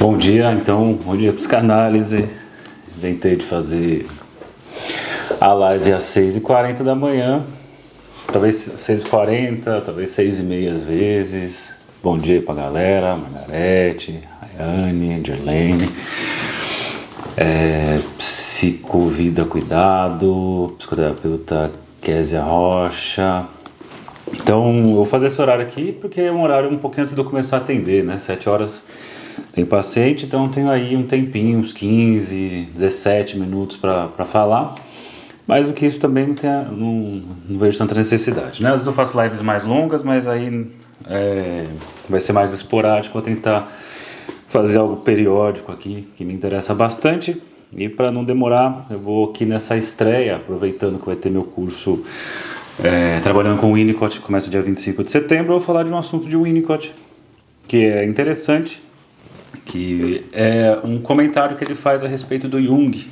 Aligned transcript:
Bom 0.00 0.16
dia, 0.16 0.52
então, 0.52 0.92
bom 0.92 1.16
dia 1.16 1.32
psicanálise. 1.32 2.28
Inventei 2.96 3.34
de 3.34 3.44
fazer 3.44 4.06
a 5.40 5.52
live 5.52 5.92
às 5.92 6.04
6h40 6.04 6.84
da 6.84 6.94
manhã, 6.94 7.44
talvez 8.32 8.70
6h40, 8.76 9.82
talvez 9.84 10.12
6h30 10.12 10.72
às 10.72 10.84
vezes. 10.84 11.74
Bom 12.00 12.16
dia 12.16 12.40
pra 12.40 12.54
galera, 12.54 13.16
Margarete, 13.16 14.20
Rayane, 14.56 15.20
Dirlene. 15.20 15.90
É, 17.36 18.00
psicovida 18.16 19.44
cuidado, 19.46 20.76
psicoterapeuta 20.78 21.72
Késia 22.00 22.42
Rocha. 22.42 23.46
Então, 24.32 24.78
eu 24.90 24.94
vou 24.94 25.04
fazer 25.04 25.26
esse 25.26 25.42
horário 25.42 25.64
aqui 25.64 25.90
porque 25.90 26.20
é 26.20 26.30
um 26.30 26.44
horário 26.44 26.70
um 26.70 26.78
pouquinho 26.78 27.02
antes 27.02 27.14
de 27.14 27.20
eu 27.20 27.24
começar 27.24 27.56
a 27.56 27.60
atender, 27.60 28.04
né? 28.04 28.16
7 28.20 28.48
horas 28.48 28.84
tem 29.52 29.64
paciente, 29.64 30.26
então 30.26 30.48
tenho 30.48 30.70
aí 30.70 30.96
um 30.96 31.06
tempinho, 31.06 31.58
uns 31.58 31.72
15, 31.72 32.68
17 32.74 33.38
minutos 33.38 33.76
para 33.76 34.24
falar. 34.24 34.76
Mais 35.46 35.66
do 35.66 35.72
que 35.72 35.86
isso 35.86 35.98
também 35.98 36.26
não, 36.26 36.34
tem, 36.34 36.50
não, 36.50 37.22
não, 37.48 37.58
vejo 37.58 37.78
tanta 37.78 37.94
necessidade. 37.94 38.62
Né? 38.62 38.68
Às 38.68 38.74
vezes 38.74 38.86
eu 38.86 38.92
faço 38.92 39.20
lives 39.20 39.40
mais 39.40 39.64
longas, 39.64 40.02
mas 40.02 40.26
aí 40.26 40.70
é, 41.06 41.66
vai 42.08 42.20
ser 42.20 42.32
mais 42.32 42.52
esporádico. 42.52 43.14
Vou 43.14 43.22
tentar 43.22 43.72
fazer 44.48 44.78
algo 44.78 44.96
periódico 44.96 45.72
aqui 45.72 46.06
que 46.16 46.24
me 46.24 46.34
interessa 46.34 46.74
bastante. 46.74 47.40
E 47.72 47.88
para 47.88 48.10
não 48.10 48.24
demorar, 48.24 48.86
eu 48.90 49.00
vou 49.00 49.30
aqui 49.30 49.46
nessa 49.46 49.76
estreia, 49.76 50.36
aproveitando 50.36 50.98
que 50.98 51.06
vai 51.06 51.16
ter 51.16 51.30
meu 51.30 51.44
curso 51.44 52.04
é, 52.82 53.20
trabalhando 53.20 53.58
com 53.58 53.72
o 53.72 53.74
Winnicott, 53.74 54.20
que 54.20 54.24
começa 54.24 54.50
dia 54.50 54.62
25 54.62 55.02
de 55.02 55.10
setembro, 55.10 55.52
eu 55.52 55.58
vou 55.58 55.66
falar 55.66 55.82
de 55.82 55.92
um 55.92 55.98
assunto 55.98 56.28
de 56.28 56.36
Winnicott 56.36 56.94
que 57.66 57.84
é 57.84 58.04
interessante 58.04 58.82
que 59.68 60.24
é 60.32 60.80
um 60.82 60.98
comentário 60.98 61.56
que 61.56 61.62
ele 61.62 61.74
faz 61.74 62.02
a 62.02 62.08
respeito 62.08 62.48
do 62.48 62.60
Jung, 62.60 63.06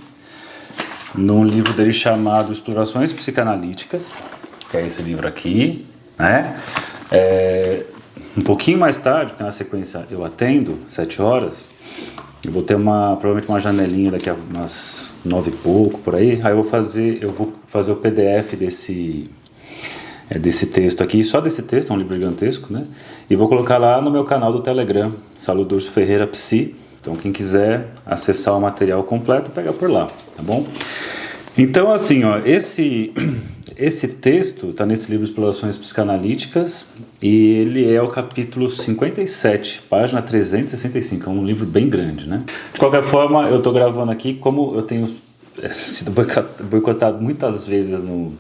num 1.14 1.44
livro 1.44 1.72
dele 1.72 1.92
chamado 1.92 2.50
Explorações 2.50 3.12
Psicanalíticas, 3.12 4.14
que 4.70 4.76
é 4.76 4.84
esse 4.84 5.02
livro 5.02 5.28
aqui, 5.28 5.86
né? 6.18 6.58
É, 7.10 7.84
um 8.36 8.40
pouquinho 8.40 8.78
mais 8.78 8.98
tarde, 8.98 9.32
porque 9.32 9.44
na 9.44 9.52
sequência 9.52 10.06
eu 10.10 10.24
atendo, 10.24 10.78
sete 10.88 11.20
horas, 11.22 11.66
eu 12.44 12.50
vou 12.50 12.62
ter 12.62 12.74
uma, 12.74 13.16
provavelmente 13.16 13.48
uma 13.48 13.60
janelinha 13.60 14.10
daqui 14.10 14.30
a 14.30 14.34
umas 14.34 15.12
nove 15.24 15.50
e 15.50 15.54
pouco, 15.54 15.98
por 15.98 16.14
aí, 16.14 16.40
aí 16.42 16.52
eu 16.52 16.62
vou 16.62 16.64
fazer, 16.64 17.22
eu 17.22 17.32
vou 17.32 17.52
fazer 17.66 17.92
o 17.92 17.96
PDF 17.96 18.54
desse 18.54 19.30
é, 20.28 20.38
desse 20.38 20.66
texto 20.66 21.02
aqui, 21.02 21.22
só 21.22 21.40
desse 21.40 21.62
texto, 21.62 21.92
é 21.92 21.94
um 21.94 21.98
livro 21.98 22.14
gigantesco, 22.14 22.72
né? 22.72 22.86
E 23.30 23.36
vou 23.36 23.48
colocar 23.48 23.78
lá 23.78 24.00
no 24.00 24.10
meu 24.10 24.24
canal 24.24 24.52
do 24.52 24.60
Telegram, 24.60 25.14
Saludos 25.36 25.86
Ferreira 25.86 26.26
Psi. 26.26 26.74
Então, 27.00 27.14
quem 27.16 27.32
quiser 27.32 27.88
acessar 28.04 28.56
o 28.56 28.60
material 28.60 29.04
completo, 29.04 29.50
pega 29.50 29.72
por 29.72 29.88
lá, 29.88 30.06
tá 30.36 30.42
bom? 30.42 30.66
Então, 31.56 31.90
assim, 31.92 32.24
ó, 32.24 32.38
esse, 32.44 33.12
esse 33.78 34.08
texto 34.08 34.70
está 34.70 34.84
nesse 34.84 35.10
livro 35.10 35.24
Explorações 35.24 35.76
Psicanalíticas 35.76 36.84
e 37.22 37.52
ele 37.52 37.94
é 37.94 38.02
o 38.02 38.08
capítulo 38.08 38.68
57, 38.68 39.82
página 39.88 40.20
365. 40.20 41.30
É 41.30 41.32
um 41.32 41.44
livro 41.44 41.64
bem 41.64 41.88
grande, 41.88 42.28
né? 42.28 42.42
De 42.74 42.80
qualquer 42.80 43.02
forma, 43.02 43.48
eu 43.48 43.58
estou 43.58 43.72
gravando 43.72 44.10
aqui, 44.10 44.34
como 44.34 44.74
eu 44.74 44.82
tenho 44.82 45.08
sido 45.72 46.10
boicotado 46.68 47.22
muitas 47.22 47.66
vezes 47.66 48.02
no 48.02 48.34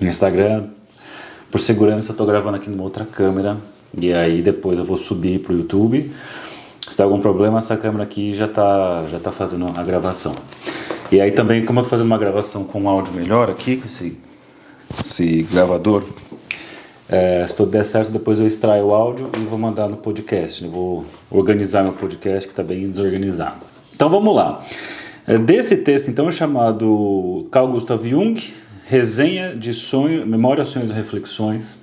Instagram, 0.00 0.64
por 1.54 1.60
segurança, 1.60 2.10
eu 2.10 2.16
tô 2.16 2.26
gravando 2.26 2.56
aqui 2.56 2.68
numa 2.68 2.82
outra 2.82 3.04
câmera 3.04 3.58
e 3.96 4.12
aí 4.12 4.42
depois 4.42 4.76
eu 4.76 4.84
vou 4.84 4.96
subir 4.96 5.38
pro 5.38 5.54
YouTube. 5.54 6.12
Se 6.88 6.96
der 6.96 7.04
algum 7.04 7.20
problema, 7.20 7.58
essa 7.58 7.76
câmera 7.76 8.02
aqui 8.02 8.32
já 8.32 8.48
tá, 8.48 9.06
já 9.06 9.20
tá 9.20 9.30
fazendo 9.30 9.68
a 9.68 9.84
gravação. 9.84 10.34
E 11.12 11.20
aí 11.20 11.30
também, 11.30 11.64
como 11.64 11.78
eu 11.78 11.84
tô 11.84 11.90
fazendo 11.90 12.06
uma 12.06 12.18
gravação 12.18 12.64
com 12.64 12.80
um 12.80 12.88
áudio 12.88 13.14
melhor 13.14 13.48
aqui, 13.48 13.76
com 13.76 13.86
esse, 13.86 14.18
esse 14.98 15.42
gravador, 15.42 16.02
é, 17.08 17.46
se 17.46 17.54
tudo 17.54 17.70
der 17.70 17.84
certo, 17.84 18.10
depois 18.10 18.40
eu 18.40 18.48
extraio 18.48 18.86
o 18.86 18.92
áudio 18.92 19.30
e 19.38 19.44
vou 19.44 19.56
mandar 19.56 19.88
no 19.88 19.96
podcast. 19.96 20.64
Eu 20.64 20.72
vou 20.72 21.06
organizar 21.30 21.84
meu 21.84 21.92
podcast 21.92 22.48
que 22.48 22.52
está 22.52 22.64
bem 22.64 22.90
desorganizado. 22.90 23.64
Então 23.94 24.10
vamos 24.10 24.34
lá. 24.34 24.64
É, 25.24 25.38
desse 25.38 25.76
texto, 25.76 26.10
então, 26.10 26.28
é 26.28 26.32
chamado 26.32 27.46
Carl 27.52 27.68
Gustav 27.68 28.04
Jung, 28.04 28.42
resenha 28.86 29.54
de 29.54 29.72
sonho, 29.72 30.26
memórias, 30.26 30.68
sonhos 30.68 30.90
e 30.90 30.92
reflexões. 30.92 31.76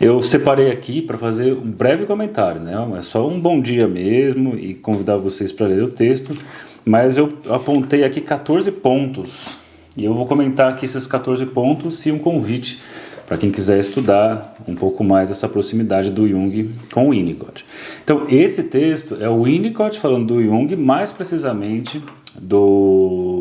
Eu 0.00 0.22
separei 0.22 0.70
aqui 0.70 1.02
para 1.02 1.18
fazer 1.18 1.52
um 1.52 1.70
breve 1.70 2.06
comentário, 2.06 2.60
né? 2.60 2.74
É 2.96 3.02
só 3.02 3.26
um 3.26 3.40
bom 3.40 3.60
dia 3.60 3.88
mesmo 3.88 4.56
e 4.56 4.74
convidar 4.74 5.16
vocês 5.16 5.50
para 5.50 5.66
ler 5.66 5.82
o 5.82 5.90
texto, 5.90 6.36
mas 6.84 7.16
eu 7.16 7.32
apontei 7.48 8.04
aqui 8.04 8.20
14 8.20 8.70
pontos 8.70 9.58
e 9.96 10.04
eu 10.04 10.14
vou 10.14 10.24
comentar 10.26 10.70
aqui 10.70 10.84
esses 10.84 11.06
14 11.06 11.44
pontos 11.46 12.06
e 12.06 12.12
um 12.12 12.18
convite 12.18 12.80
para 13.26 13.36
quem 13.36 13.50
quiser 13.50 13.80
estudar 13.80 14.56
um 14.66 14.74
pouco 14.74 15.02
mais 15.02 15.30
essa 15.30 15.48
proximidade 15.48 16.10
do 16.10 16.26
Jung 16.26 16.70
com 16.92 17.08
o 17.08 17.10
Winnicott. 17.10 17.64
Então, 18.02 18.24
esse 18.30 18.62
texto 18.62 19.18
é 19.20 19.28
o 19.28 19.42
Winnicott 19.42 20.00
falando 20.00 20.34
do 20.34 20.42
Jung, 20.42 20.74
mais 20.76 21.12
precisamente 21.12 22.02
do, 22.40 22.97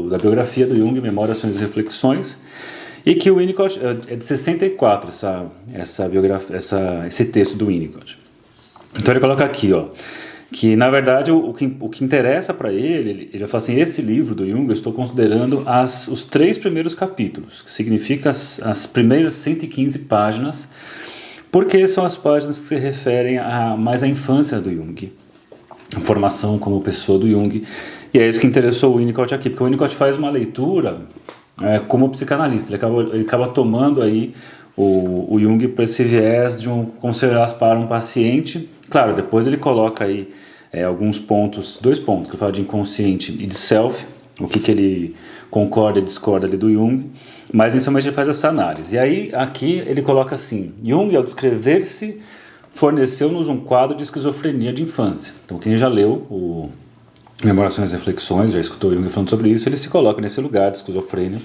da 0.10 0.18
biografia 0.18 0.66
do 0.66 0.76
Jung, 0.76 1.00
Memórias, 1.02 1.38
Ações 1.38 1.56
e 1.56 1.60
Reflexões, 1.60 2.38
e 3.06 3.16
que 3.16 3.32
o 3.32 3.38
Winnicott 3.38 3.80
é, 3.80 4.14
é 4.14 4.16
de 4.16 4.26
64 4.26 5.10
essa 5.10 5.46
essa 5.74 6.08
biografia, 6.10 6.56
essa 6.56 7.06
esse 7.08 7.26
texto 7.26 7.56
do 7.56 7.68
Winnicott. 7.68 8.18
Então 8.98 9.14
ele 9.14 9.20
coloca 9.20 9.46
aqui, 9.46 9.72
ó, 9.72 9.88
que 10.52 10.76
na 10.76 10.90
verdade 10.90 11.32
o, 11.32 11.50
o 11.50 11.54
que, 11.54 11.76
o 11.80 11.90
que 11.90 12.04
interessa 12.04 12.54
para 12.54 12.72
ele, 12.72 13.10
ele, 13.10 13.30
ele 13.34 13.48
fala 13.48 13.64
assim, 13.64 13.80
esse 13.80 14.02
livro 14.02 14.34
do 14.34 14.48
Jung 14.48 14.68
eu 14.68 14.74
estou 14.74 14.94
considerando 14.94 15.64
as, 15.66 16.08
os 16.08 16.26
três 16.26 16.58
primeiros 16.58 16.96
capítulos, 16.96 17.62
que 17.62 17.72
significa 17.72 18.30
as, 18.30 18.62
as 18.62 18.86
primeiras 18.86 19.34
115 19.36 20.00
páginas, 20.00 20.68
porque 21.52 21.88
são 21.88 22.06
as 22.06 22.16
páginas 22.16 22.60
que 22.60 22.66
se 22.66 22.76
referem 22.76 23.38
a, 23.38 23.76
mais 23.78 24.04
à 24.04 24.08
infância 24.08 24.60
do 24.60 24.74
Jung, 24.74 25.12
a 25.96 26.00
formação 26.02 26.58
como 26.58 26.82
pessoa 26.82 27.20
do 27.20 27.30
Jung, 27.30 27.64
e 28.18 28.20
é 28.20 28.28
isso 28.28 28.40
que 28.40 28.48
interessou 28.48 28.96
o 28.96 28.98
Winnicott 28.98 29.32
aqui, 29.32 29.48
porque 29.48 29.62
o 29.62 29.68
Winnicott 29.68 29.96
faz 29.96 30.18
uma 30.18 30.32
leitura 30.32 31.02
é, 31.62 31.78
como 31.78 32.10
psicanalista, 32.10 32.70
ele 32.70 32.78
acaba, 32.78 33.02
ele 33.04 33.22
acaba 33.22 33.48
tomando 33.48 34.02
aí 34.02 34.34
o, 34.76 35.36
o 35.36 35.40
Jung 35.40 35.68
para 35.68 35.84
esse 35.84 36.04
viés 36.04 36.60
de 36.60 36.68
um 36.68 36.84
considerar 36.84 37.54
para 37.54 37.78
um 37.78 37.86
paciente. 37.86 38.68
Claro, 38.90 39.14
depois 39.14 39.46
ele 39.46 39.58
coloca 39.58 40.06
aí 40.06 40.34
é, 40.74 40.84
alguns 40.84 41.20
pontos, 41.20 41.78
dois 41.80 42.00
pontos, 42.00 42.26
que 42.28 42.32
ele 42.32 42.40
fala 42.40 42.52
de 42.52 42.62
inconsciente 42.62 43.32
e 43.32 43.46
de 43.46 43.54
self, 43.54 44.04
o 44.40 44.48
que, 44.48 44.60
que 44.60 44.72
ele 44.72 45.16
concorda 45.52 46.00
e 46.00 46.02
discorda 46.02 46.48
ali 46.48 46.58
do 46.58 46.74
Jung, 46.74 47.12
mas 47.54 47.74
inicialmente 47.74 48.08
ele 48.08 48.16
faz 48.16 48.28
essa 48.28 48.50
análise. 48.50 48.96
E 48.96 48.98
aí 48.98 49.30
aqui 49.32 49.84
ele 49.86 50.02
coloca 50.02 50.34
assim, 50.34 50.74
Jung 50.84 51.16
ao 51.16 51.22
descrever-se 51.22 52.20
forneceu-nos 52.74 53.48
um 53.48 53.58
quadro 53.58 53.96
de 53.96 54.02
esquizofrenia 54.02 54.74
de 54.74 54.82
infância. 54.82 55.36
Então 55.46 55.60
quem 55.60 55.78
já 55.78 55.88
leu 55.88 56.26
o 56.32 56.72
Memorações 57.44 57.92
e 57.92 57.94
Reflexões, 57.94 58.52
já 58.52 58.60
escutou 58.60 58.94
Jung 58.94 59.08
falando 59.10 59.30
sobre 59.30 59.50
isso, 59.50 59.70
ele 59.70 59.78
se 59.78 59.90
coloca 59.90 60.20
nesse 60.20 60.42
lugar 60.42 60.72
de 60.72 60.78
esquizofrênia, 60.78 61.40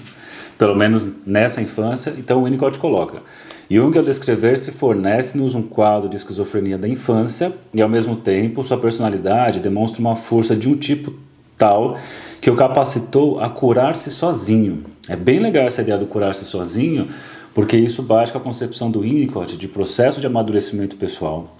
pelo 0.57 0.75
menos 0.75 1.07
nessa 1.23 1.61
infância, 1.61 2.13
então 2.17 2.43
Winnicott 2.43 2.79
coloca. 2.79 3.21
Jung, 3.69 3.95
ao 3.95 4.03
descrever-se, 4.03 4.71
fornece-nos 4.71 5.53
um 5.53 5.61
quadro 5.61 6.09
de 6.09 6.17
esquizofrenia 6.17 6.79
da 6.79 6.87
infância 6.87 7.53
e, 7.71 7.79
ao 7.79 7.87
mesmo 7.87 8.15
tempo, 8.15 8.63
sua 8.63 8.77
personalidade 8.77 9.59
demonstra 9.59 10.01
uma 10.01 10.15
força 10.15 10.55
de 10.55 10.67
um 10.67 10.75
tipo 10.75 11.13
tal 11.57 11.97
que 12.41 12.49
o 12.49 12.55
capacitou 12.55 13.39
a 13.39 13.47
curar-se 13.49 14.09
sozinho. 14.09 14.83
É 15.07 15.15
bem 15.15 15.39
legal 15.39 15.67
essa 15.67 15.81
ideia 15.81 15.97
do 15.97 16.07
curar-se 16.07 16.43
sozinho, 16.43 17.07
porque 17.53 17.77
isso 17.77 18.01
bate 18.01 18.31
com 18.31 18.39
a 18.39 18.41
concepção 18.41 18.89
do 18.89 19.01
Winnicott 19.01 19.55
de 19.55 19.67
processo 19.67 20.19
de 20.19 20.25
amadurecimento 20.25 20.95
pessoal, 20.95 21.55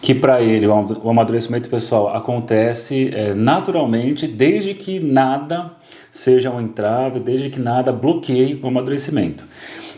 que 0.00 0.14
para 0.14 0.40
ele 0.40 0.66
o 0.66 1.10
amadurecimento 1.10 1.68
pessoal 1.68 2.14
acontece 2.14 3.10
é, 3.12 3.34
naturalmente 3.34 4.26
desde 4.26 4.74
que 4.74 5.00
nada 5.00 5.72
seja 6.10 6.50
um 6.50 6.60
entrave, 6.60 7.20
desde 7.20 7.50
que 7.50 7.58
nada 7.58 7.92
bloqueie 7.92 8.58
o 8.62 8.66
amadurecimento. 8.68 9.44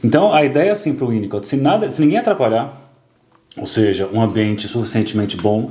Então 0.03 0.33
a 0.33 0.45
ideia 0.45 0.73
assim 0.73 0.95
para 0.95 1.05
o 1.05 1.09
Winnicott, 1.09 1.47
se 1.47 1.57
nada, 1.57 1.91
se 1.91 2.01
ninguém 2.01 2.19
atrapalhar, 2.19 2.89
ou 3.57 3.67
seja, 3.67 4.09
um 4.13 4.21
ambiente 4.21 4.69
suficientemente 4.69 5.37
bom, 5.37 5.71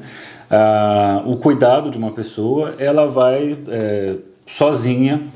uh, 0.51 1.29
o 1.31 1.37
cuidado 1.37 1.89
de 1.89 1.97
uma 1.97 2.11
pessoa, 2.11 2.75
ela 2.77 3.07
vai 3.07 3.57
é, 3.69 4.15
sozinha 4.45 5.27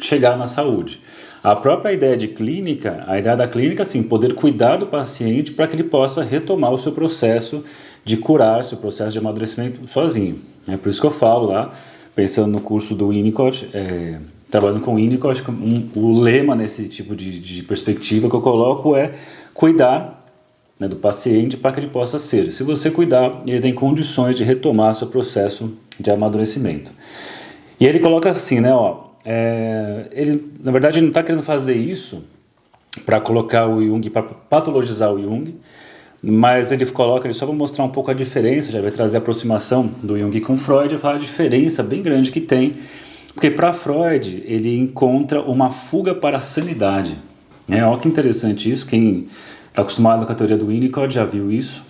chegar 0.00 0.36
na 0.36 0.46
saúde. 0.46 1.00
A 1.44 1.54
própria 1.54 1.92
ideia 1.92 2.16
de 2.16 2.26
clínica, 2.26 3.04
a 3.06 3.18
ideia 3.18 3.36
da 3.36 3.46
clínica, 3.46 3.82
assim, 3.82 4.02
poder 4.02 4.34
cuidar 4.34 4.78
do 4.78 4.86
paciente 4.86 5.52
para 5.52 5.66
que 5.66 5.76
ele 5.76 5.84
possa 5.84 6.22
retomar 6.22 6.72
o 6.72 6.78
seu 6.78 6.90
processo 6.90 7.62
de 8.02 8.16
curar-se, 8.16 8.72
o 8.72 8.78
processo 8.78 9.12
de 9.12 9.18
amadurecimento 9.18 9.86
sozinho. 9.86 10.40
É 10.66 10.78
por 10.78 10.88
isso 10.88 10.98
que 10.98 11.06
eu 11.06 11.10
falo 11.10 11.48
lá, 11.48 11.74
pensando 12.14 12.50
no 12.50 12.62
curso 12.62 12.94
do 12.94 13.08
Winnicott, 13.08 13.68
é, 13.74 14.20
trabalhando 14.50 14.80
com 14.80 14.92
o 14.92 14.96
Winnicott, 14.96 15.44
um, 15.50 15.86
o 15.94 16.18
lema 16.18 16.54
nesse 16.54 16.88
tipo 16.88 17.14
de, 17.14 17.38
de 17.38 17.62
perspectiva 17.62 18.26
que 18.30 18.34
eu 18.34 18.40
coloco 18.40 18.96
é 18.96 19.12
cuidar 19.52 20.24
né, 20.80 20.88
do 20.88 20.96
paciente 20.96 21.58
para 21.58 21.72
que 21.72 21.80
ele 21.80 21.88
possa 21.88 22.18
ser. 22.18 22.52
Se 22.52 22.62
você 22.62 22.90
cuidar, 22.90 23.42
ele 23.46 23.60
tem 23.60 23.74
condições 23.74 24.34
de 24.34 24.42
retomar 24.42 24.94
seu 24.94 25.08
processo 25.08 25.70
de 26.00 26.10
amadurecimento. 26.10 26.90
E 27.78 27.84
ele 27.84 27.98
coloca 27.98 28.30
assim, 28.30 28.60
né, 28.60 28.72
ó, 28.72 29.12
é, 29.24 30.06
ele, 30.12 30.52
na 30.62 30.70
verdade, 30.70 30.98
ele 30.98 31.06
não 31.06 31.10
está 31.10 31.22
querendo 31.22 31.42
fazer 31.42 31.74
isso 31.74 32.22
para 33.04 33.20
colocar 33.20 33.66
o 33.66 33.82
Jung, 33.82 34.08
para 34.10 34.22
patologizar 34.22 35.12
o 35.12 35.20
Jung, 35.20 35.56
mas 36.22 36.70
ele 36.70 36.86
coloca 36.86 37.26
ele 37.26 37.34
só 37.34 37.46
para 37.46 37.54
mostrar 37.54 37.84
um 37.84 37.88
pouco 37.88 38.10
a 38.10 38.14
diferença, 38.14 38.70
já 38.70 38.80
vai 38.80 38.90
trazer 38.90 39.16
a 39.16 39.20
aproximação 39.20 39.90
do 40.02 40.18
Jung 40.18 40.40
com 40.40 40.56
Freud 40.56 40.94
e 40.94 40.98
falar 40.98 41.16
a 41.16 41.18
diferença 41.18 41.82
bem 41.82 42.02
grande 42.02 42.30
que 42.30 42.40
tem, 42.40 42.76
porque 43.32 43.50
para 43.50 43.72
Freud 43.72 44.42
ele 44.46 44.78
encontra 44.78 45.40
uma 45.42 45.70
fuga 45.70 46.14
para 46.14 46.36
a 46.36 46.40
sanidade. 46.40 47.16
Né? 47.66 47.84
Olha 47.84 47.98
que 47.98 48.06
interessante 48.06 48.70
isso, 48.70 48.86
quem 48.86 49.26
está 49.68 49.82
acostumado 49.82 50.24
com 50.24 50.32
a 50.32 50.34
teoria 50.34 50.56
do 50.56 50.68
Winnicott 50.68 51.12
já 51.12 51.24
viu 51.24 51.50
isso, 51.50 51.82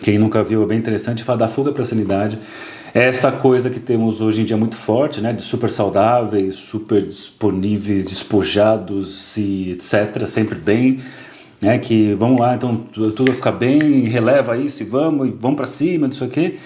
quem 0.00 0.18
nunca 0.18 0.42
viu 0.42 0.62
é 0.62 0.66
bem 0.66 0.78
interessante, 0.78 1.22
falar 1.22 1.38
da 1.38 1.48
fuga 1.48 1.70
para 1.70 1.82
a 1.82 1.84
sanidade. 1.84 2.38
Essa 2.94 3.32
coisa 3.32 3.70
que 3.70 3.80
temos 3.80 4.20
hoje 4.20 4.42
em 4.42 4.44
dia 4.44 4.56
muito 4.56 4.76
forte, 4.76 5.22
né, 5.22 5.32
de 5.32 5.40
super 5.40 5.70
saudáveis, 5.70 6.56
super 6.56 7.00
disponíveis, 7.00 8.04
despojados 8.04 9.34
e 9.38 9.70
etc, 9.70 10.26
sempre 10.26 10.58
bem, 10.58 11.00
né, 11.58 11.78
que 11.78 12.12
vamos 12.12 12.38
lá, 12.38 12.54
então 12.54 12.76
tudo 12.76 13.24
vai 13.24 13.34
ficar 13.34 13.52
bem, 13.52 14.02
releva 14.02 14.58
isso 14.58 14.82
e 14.82 14.86
vamos, 14.86 15.26
e 15.26 15.30
vamos 15.30 15.56
para 15.56 15.64
cima, 15.64 16.06
disso 16.06 16.22
aqui. 16.22 16.58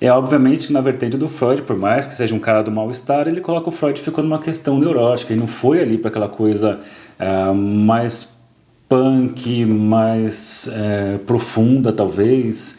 É 0.00 0.10
obviamente 0.10 0.72
na 0.72 0.80
vertente 0.80 1.16
do 1.16 1.28
Freud, 1.28 1.62
por 1.62 1.76
mais 1.76 2.08
que 2.08 2.14
seja 2.14 2.34
um 2.34 2.40
cara 2.40 2.62
do 2.62 2.72
mal-estar, 2.72 3.28
ele 3.28 3.40
coloca 3.40 3.68
o 3.68 3.72
Freud 3.72 4.00
ficou 4.00 4.24
numa 4.24 4.40
questão 4.40 4.80
neurótica, 4.80 5.32
ele 5.32 5.40
não 5.40 5.46
foi 5.46 5.80
ali 5.80 5.96
para 5.96 6.08
aquela 6.08 6.28
coisa 6.28 6.80
uh, 7.20 7.54
mais 7.54 8.28
punk, 8.88 9.64
mais 9.64 10.68
uh, 10.72 11.18
profunda 11.20 11.92
talvez, 11.92 12.77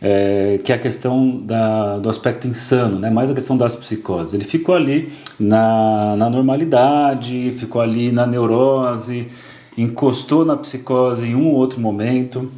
é, 0.00 0.60
que 0.62 0.72
é 0.72 0.74
a 0.74 0.78
questão 0.78 1.38
da, 1.38 1.98
do 1.98 2.08
aspecto 2.08 2.46
insano, 2.46 2.98
né? 2.98 3.10
mais 3.10 3.30
a 3.30 3.34
questão 3.34 3.56
das 3.56 3.74
psicoses. 3.74 4.34
Ele 4.34 4.44
ficou 4.44 4.74
ali 4.74 5.12
na, 5.38 6.14
na 6.16 6.30
normalidade, 6.30 7.50
ficou 7.52 7.80
ali 7.80 8.12
na 8.12 8.26
neurose, 8.26 9.28
encostou 9.76 10.44
na 10.44 10.56
psicose 10.56 11.26
em 11.26 11.34
um 11.34 11.48
ou 11.48 11.54
outro 11.54 11.80
momento. 11.80 12.50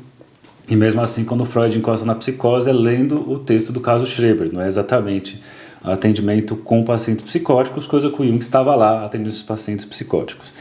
E 0.68 0.76
mesmo 0.76 1.00
assim, 1.00 1.24
quando 1.24 1.44
Freud 1.44 1.76
encosta 1.76 2.06
na 2.06 2.14
psicose, 2.14 2.68
é 2.68 2.72
lendo 2.72 3.28
o 3.30 3.38
texto 3.38 3.72
do 3.72 3.80
caso 3.80 4.06
Schreber, 4.06 4.52
não 4.52 4.60
é 4.60 4.68
exatamente 4.68 5.42
atendimento 5.82 6.56
com 6.56 6.84
pacientes 6.84 7.24
psicóticos, 7.24 7.86
coisa 7.86 8.10
que 8.10 8.22
o 8.22 8.24
Jung 8.24 8.38
estava 8.38 8.74
lá 8.76 9.06
atendendo 9.06 9.30
esses 9.30 9.42
pacientes 9.42 9.84
psicóticos. 9.84 10.52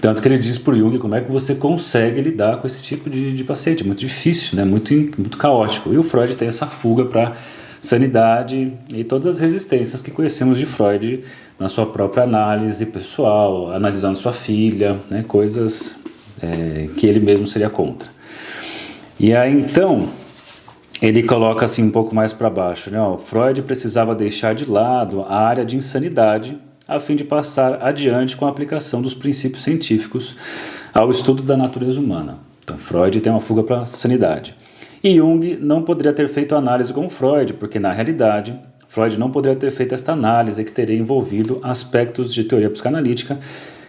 Tanto 0.00 0.20
que 0.20 0.28
ele 0.28 0.38
diz 0.38 0.58
para 0.58 0.74
o 0.74 0.76
Jung 0.76 0.98
como 0.98 1.14
é 1.14 1.20
que 1.20 1.30
você 1.30 1.54
consegue 1.54 2.20
lidar 2.20 2.58
com 2.58 2.66
esse 2.66 2.82
tipo 2.82 3.08
de, 3.08 3.32
de 3.32 3.44
paciente. 3.44 3.82
É 3.82 3.86
muito 3.86 4.00
difícil, 4.00 4.56
né? 4.56 4.64
muito, 4.64 4.92
muito 4.92 5.36
caótico. 5.38 5.92
E 5.92 5.98
o 5.98 6.02
Freud 6.02 6.36
tem 6.36 6.48
essa 6.48 6.66
fuga 6.66 7.06
para 7.06 7.32
sanidade 7.80 8.72
e 8.92 9.04
todas 9.04 9.36
as 9.36 9.38
resistências 9.38 10.02
que 10.02 10.10
conhecemos 10.10 10.58
de 10.58 10.66
Freud 10.66 11.22
na 11.58 11.68
sua 11.68 11.86
própria 11.86 12.24
análise 12.24 12.84
pessoal, 12.84 13.72
analisando 13.72 14.18
sua 14.18 14.32
filha, 14.32 14.98
né? 15.08 15.24
coisas 15.26 15.96
é, 16.42 16.88
que 16.96 17.06
ele 17.06 17.20
mesmo 17.20 17.46
seria 17.46 17.70
contra. 17.70 18.08
E 19.18 19.34
aí 19.34 19.52
então 19.52 20.10
ele 21.00 21.22
coloca 21.22 21.64
assim 21.64 21.84
um 21.84 21.90
pouco 21.90 22.14
mais 22.14 22.32
para 22.32 22.50
baixo, 22.50 22.90
né? 22.90 23.00
Ó, 23.00 23.16
Freud 23.16 23.62
precisava 23.62 24.14
deixar 24.14 24.54
de 24.54 24.68
lado 24.68 25.22
a 25.22 25.38
área 25.38 25.64
de 25.64 25.76
insanidade 25.76 26.58
a 26.86 27.00
fim 27.00 27.16
de 27.16 27.24
passar 27.24 27.82
adiante 27.82 28.36
com 28.36 28.46
a 28.46 28.48
aplicação 28.48 29.02
dos 29.02 29.14
princípios 29.14 29.64
científicos 29.64 30.36
ao 30.94 31.10
estudo 31.10 31.42
da 31.42 31.56
natureza 31.56 31.98
humana. 31.98 32.38
Então, 32.62 32.78
Freud 32.78 33.20
tem 33.20 33.32
uma 33.32 33.40
fuga 33.40 33.62
para 33.62 33.82
a 33.82 33.86
sanidade. 33.86 34.56
E 35.02 35.16
Jung 35.16 35.58
não 35.60 35.82
poderia 35.82 36.12
ter 36.12 36.28
feito 36.28 36.54
análise 36.54 36.92
com 36.92 37.08
Freud, 37.08 37.54
porque 37.54 37.78
na 37.78 37.92
realidade 37.92 38.58
Freud 38.88 39.18
não 39.18 39.30
poderia 39.30 39.58
ter 39.58 39.70
feito 39.70 39.94
esta 39.94 40.12
análise 40.12 40.64
que 40.64 40.72
teria 40.72 40.98
envolvido 40.98 41.60
aspectos 41.62 42.32
de 42.32 42.44
teoria 42.44 42.70
psicanalítica 42.70 43.38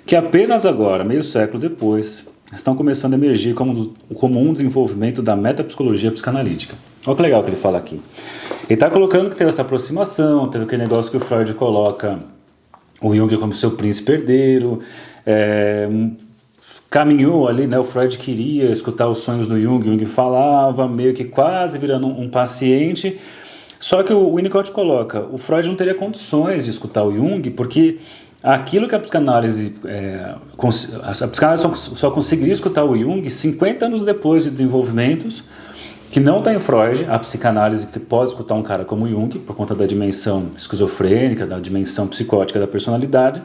que 0.05 0.15
apenas 0.15 0.65
agora, 0.65 1.03
meio 1.03 1.23
século 1.23 1.59
depois, 1.59 2.23
estão 2.53 2.75
começando 2.75 3.13
a 3.13 3.17
emergir 3.17 3.53
como, 3.53 3.93
como 4.15 4.39
um 4.39 4.53
desenvolvimento 4.53 5.21
da 5.21 5.35
metapsicologia 5.35 6.11
psicanalítica. 6.11 6.75
Olha 7.05 7.15
que 7.15 7.21
legal 7.21 7.43
que 7.43 7.49
ele 7.49 7.57
fala 7.57 7.77
aqui. 7.77 8.01
Ele 8.65 8.73
está 8.73 8.89
colocando 8.89 9.29
que 9.29 9.35
teve 9.35 9.49
essa 9.49 9.61
aproximação, 9.61 10.49
teve 10.49 10.65
aquele 10.65 10.83
negócio 10.83 11.11
que 11.11 11.17
o 11.17 11.19
Freud 11.19 11.53
coloca 11.55 12.19
o 13.01 13.15
Jung 13.15 13.35
como 13.37 13.53
seu 13.53 13.71
príncipe 13.71 14.13
herdeiro, 14.13 14.81
é, 15.25 15.87
caminhou 16.89 17.47
ali, 17.47 17.67
né? 17.67 17.77
O 17.77 17.83
Freud 17.83 18.17
queria 18.17 18.71
escutar 18.71 19.07
os 19.07 19.19
sonhos 19.19 19.47
do 19.47 19.59
Jung, 19.59 19.85
Jung 19.85 20.05
falava, 20.05 20.87
meio 20.87 21.13
que 21.13 21.25
quase 21.25 21.77
virando 21.77 22.07
um, 22.07 22.23
um 22.23 22.29
paciente. 22.29 23.19
Só 23.79 24.01
que 24.01 24.11
o 24.11 24.35
Winnicott 24.35 24.71
coloca, 24.71 25.25
o 25.31 25.37
Freud 25.37 25.67
não 25.67 25.75
teria 25.75 25.93
condições 25.93 26.63
de 26.63 26.71
escutar 26.71 27.03
o 27.03 27.13
Jung, 27.13 27.47
porque 27.51 27.99
aquilo 28.41 28.87
que 28.87 28.95
a 28.95 28.99
psicanálise, 28.99 29.75
é, 29.85 30.33
a 31.03 31.27
psicanálise 31.27 31.63
só, 31.63 31.73
só 31.73 32.11
conseguiria 32.11 32.53
escutar 32.53 32.83
o 32.85 32.97
Jung 32.97 33.29
50 33.29 33.85
anos 33.85 34.03
depois 34.03 34.45
de 34.45 34.49
desenvolvimentos, 34.49 35.43
que 36.11 36.19
não 36.19 36.39
está 36.39 36.53
em 36.53 36.59
Freud, 36.59 37.05
a 37.09 37.19
psicanálise 37.19 37.87
que 37.87 37.99
pode 37.99 38.31
escutar 38.31 38.55
um 38.55 38.63
cara 38.63 38.85
como 38.85 39.07
Jung, 39.07 39.39
por 39.39 39.55
conta 39.55 39.75
da 39.75 39.85
dimensão 39.85 40.51
esquizofrênica, 40.57 41.45
da 41.45 41.59
dimensão 41.59 42.07
psicótica 42.07 42.59
da 42.59 42.67
personalidade. 42.67 43.41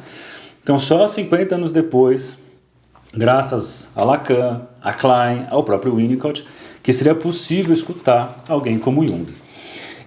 Então, 0.63 0.79
só 0.79 1.09
50 1.09 1.57
anos 1.57 1.73
depois, 1.73 2.39
graças 3.13 3.89
a 3.97 4.05
Lacan, 4.05 4.63
a 4.81 4.95
Klein, 4.95 5.47
ao 5.51 5.65
próprio 5.65 5.97
Winnicott, 5.97 6.45
que 6.83 6.93
seria 6.93 7.15
possível 7.15 7.75
escutar 7.75 8.43
alguém 8.49 8.79
como 8.79 9.07
Jung. 9.07 9.27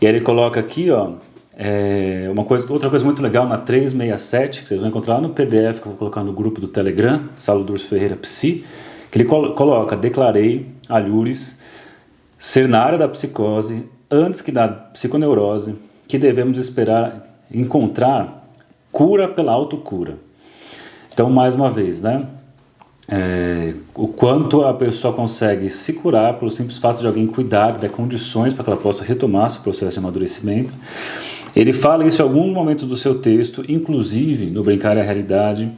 E 0.01 0.07
aí 0.07 0.13
ele 0.13 0.21
coloca 0.21 0.59
aqui, 0.59 0.89
ó, 0.89 1.13
é, 1.57 2.27
uma 2.31 2.43
coisa, 2.43 2.71
outra 2.71 2.89
coisa 2.89 3.03
muito 3.03 3.21
legal 3.21 3.47
na 3.47 3.57
367, 3.57 4.61
que 4.61 4.67
vocês 4.67 4.79
vão 4.79 4.89
encontrar 4.89 5.15
lá 5.15 5.21
no 5.21 5.29
PDF 5.29 5.79
que 5.79 5.87
eu 5.87 5.91
vou 5.91 5.95
colocar 5.95 6.23
no 6.23 6.33
grupo 6.33 6.59
do 6.59 6.67
Telegram, 6.67 7.21
Saulo 7.35 7.63
Durso 7.63 7.87
Ferreira 7.87 8.15
Psi, 8.15 8.65
que 9.09 9.17
ele 9.17 9.25
coloca, 9.25 9.95
declarei 9.95 10.67
a 10.89 10.99
Lures 10.99 11.57
ser 12.45 12.67
na 12.67 12.79
área 12.79 12.95
da 12.95 13.07
psicose, 13.07 13.89
antes 14.09 14.39
que 14.39 14.51
da 14.51 14.67
psiconeurose, 14.67 15.73
que 16.07 16.15
devemos 16.15 16.59
esperar 16.59 17.23
encontrar 17.51 18.47
cura 18.91 19.27
pela 19.27 19.51
autocura. 19.51 20.19
Então, 21.11 21.27
mais 21.27 21.55
uma 21.55 21.71
vez, 21.71 22.01
né? 22.01 22.23
É, 23.07 23.73
o 23.95 24.07
quanto 24.07 24.63
a 24.63 24.75
pessoa 24.75 25.11
consegue 25.11 25.71
se 25.71 25.93
curar 25.93 26.37
pelo 26.37 26.51
simples 26.51 26.77
fato 26.77 26.99
de 26.99 27.07
alguém 27.07 27.25
cuidar, 27.25 27.79
dar 27.79 27.89
condições 27.89 28.53
para 28.53 28.63
que 28.63 28.69
ela 28.69 28.79
possa 28.79 29.03
retomar 29.03 29.49
seu 29.49 29.61
processo 29.61 29.93
de 29.93 29.99
amadurecimento. 29.99 30.71
Ele 31.55 31.73
fala 31.73 32.05
isso 32.05 32.21
em 32.21 32.25
alguns 32.25 32.53
momentos 32.53 32.85
do 32.85 32.95
seu 32.95 33.15
texto, 33.15 33.63
inclusive 33.67 34.51
no 34.51 34.61
Brincar 34.61 34.97
é 34.97 35.01
a 35.01 35.03
Realidade, 35.03 35.71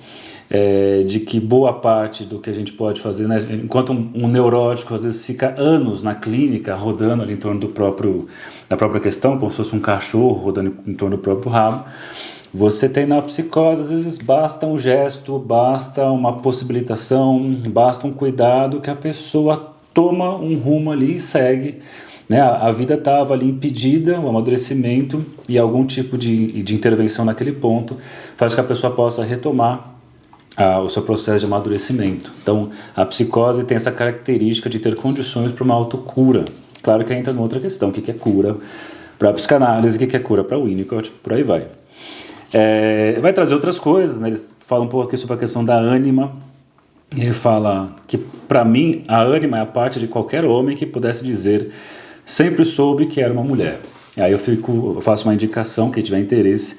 é, 0.50 1.04
de 1.04 1.20
que 1.20 1.40
boa 1.40 1.74
parte 1.74 2.24
do 2.24 2.40
que 2.40 2.50
a 2.50 2.54
gente 2.54 2.72
pode 2.74 3.02
fazer, 3.02 3.28
né, 3.28 3.46
enquanto 3.52 3.92
um, 3.92 4.12
um, 4.16 4.28
neurótico 4.28 4.96
às 4.96 5.04
vezes 5.04 5.26
fica 5.26 5.54
anos 5.58 6.02
na 6.02 6.16
clínica 6.16 6.74
rodando 6.76 7.24
ali 7.24 7.34
em 7.34 7.38
torno 7.38 7.60
do 7.60 7.68
próprio, 7.68 8.28
da 8.70 8.78
própria 8.78 9.02
questão, 9.02 9.38
como 9.38 9.52
se 9.52 9.58
fosse 9.58 9.76
um 9.76 9.80
cachorro 9.80 10.34
rodando 10.46 10.74
em 10.86 10.94
torno 10.94 11.18
do 11.18 11.22
próprio 11.22 11.52
rabo, 11.52 11.86
você 12.54 12.88
tem 12.88 13.06
na 13.06 13.22
psicose, 13.22 13.82
às 13.82 13.90
vezes 13.90 14.18
basta 14.18 14.66
um 14.66 14.80
gesto, 14.80 15.38
basta 15.38 16.06
uma 16.06 16.38
possibilitação, 16.38 17.62
basta 17.68 18.08
um 18.08 18.14
cuidado 18.14 18.80
que 18.80 18.90
a 18.90 18.96
pessoa 18.96 19.74
toma 19.94 20.36
um 20.36 20.56
rumo 20.58 20.92
ali 20.92 21.18
e 21.18 21.20
segue. 21.20 21.80
Né? 22.28 22.40
A, 22.40 22.68
a 22.68 22.72
vida 22.72 22.94
estava 22.94 23.34
ali 23.34 23.50
impedida, 23.50 24.20
o 24.20 24.30
amadurecimento 24.30 25.26
e 25.48 25.58
algum 25.58 25.86
tipo 25.86 26.18
de, 26.18 26.64
de 26.64 26.74
intervenção 26.74 27.26
naquele 27.26 27.52
ponto 27.52 27.98
faz 28.38 28.56
que 28.56 28.62
a 28.62 28.64
pessoa 28.64 28.94
possa 28.94 29.24
retomar 29.24 29.97
o 30.58 30.90
seu 30.90 31.04
processo 31.04 31.40
de 31.40 31.46
amadurecimento. 31.46 32.32
Então, 32.42 32.72
a 32.96 33.06
psicose 33.06 33.64
tem 33.64 33.76
essa 33.76 33.92
característica 33.92 34.70
de 34.70 34.80
ter 34.80 34.96
condições 34.96 35.52
para 35.52 35.64
uma 35.64 35.76
autocura. 35.76 36.46
Claro 36.82 37.06
que 37.06 37.14
entra 37.14 37.34
outra 37.40 37.60
questão, 37.60 37.90
o 37.90 37.92
que 37.92 38.10
é 38.10 38.14
cura 38.14 38.58
para 39.20 39.30
a 39.30 39.34
psicanálise, 39.34 39.98
o 39.98 40.08
que 40.08 40.16
é 40.16 40.20
cura 40.20 40.44
para 40.44 40.58
o 40.58 40.66
Winnicott, 40.66 41.12
por 41.24 41.34
aí 41.34 41.44
vai. 41.44 41.68
É, 42.54 43.20
vai 43.22 43.34
trazer 43.34 43.54
outras 43.54 43.78
coisas, 43.78 44.20
né? 44.20 44.30
ele 44.30 44.42
fala 44.66 44.84
um 44.84 44.88
pouco 44.88 45.08
aqui 45.08 45.18
sobre 45.18 45.36
a 45.36 45.38
questão 45.38 45.64
da 45.64 45.76
ânima, 45.76 46.34
ele 47.12 47.34
fala 47.34 47.96
que, 48.08 48.18
para 48.18 48.66
mim, 48.66 49.04
a 49.08 49.22
ânima 49.22 49.58
é 49.58 49.62
a 49.62 49.66
parte 49.66 50.00
de 50.00 50.08
qualquer 50.08 50.44
homem 50.44 50.76
que 50.76 50.86
pudesse 50.86 51.24
dizer 51.24 51.72
sempre 52.26 52.66
soube 52.66 53.06
que 53.06 53.22
era 53.22 53.32
uma 53.32 53.44
mulher. 53.44 53.80
E 54.16 54.22
aí 54.22 54.32
eu, 54.32 54.40
fico, 54.40 54.94
eu 54.96 55.02
faço 55.02 55.26
uma 55.28 55.34
indicação, 55.34 55.92
quem 55.92 56.04
tiver 56.04 56.20
interesse, 56.20 56.78